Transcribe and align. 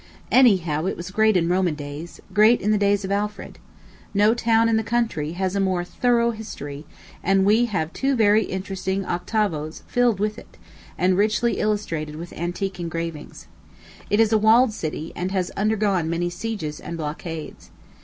Any 0.31 0.57
how, 0.57 0.87
it 0.87 0.97
was 0.97 1.11
great 1.11 1.37
in 1.37 1.47
Roman 1.47 1.75
days 1.75 2.19
great 2.33 2.59
in 2.59 2.71
the 2.71 2.79
days 2.79 3.05
of 3.05 3.11
Alfred. 3.11 3.59
No 4.15 4.33
town 4.33 4.67
in 4.67 4.75
the 4.75 4.83
country 4.83 5.33
has 5.33 5.55
a 5.55 5.59
more 5.59 5.83
thorough 5.83 6.31
history; 6.31 6.85
and 7.23 7.45
we 7.45 7.65
have 7.65 7.93
two 7.93 8.15
very 8.15 8.43
interesting 8.45 9.05
octavoes 9.05 9.83
filled 9.85 10.19
with 10.19 10.39
it, 10.39 10.57
and 10.97 11.19
richly 11.19 11.59
illustrated 11.59 12.15
with 12.15 12.33
antique 12.33 12.79
engravings. 12.79 13.45
It 14.09 14.19
is 14.19 14.31
a 14.33 14.39
walled 14.39 14.73
city, 14.73 15.13
and 15.15 15.31
has 15.33 15.51
undergone 15.51 16.09
many 16.09 16.31
sieges 16.31 16.79
and 16.79 16.97
blockades. 16.97 17.69